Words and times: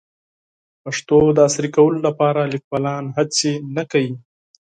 د 0.75 0.75
پښتو 0.83 1.17
د 1.35 1.37
عصري 1.47 1.69
کولو 1.75 1.99
لپاره 2.07 2.49
لیکوالان 2.53 3.03
هڅې 3.17 3.51
نه 3.75 3.83
کوي. 3.91 4.13